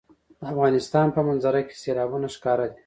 [0.39, 2.77] د افغانستان په منظره کې سیلابونه ښکاره ده.